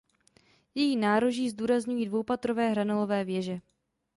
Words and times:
Její 0.75 0.95
nároží 0.97 1.49
zdůrazňují 1.49 2.05
dvoupatrové 2.05 2.69
hranolové 2.69 3.23
věže. 3.23 3.61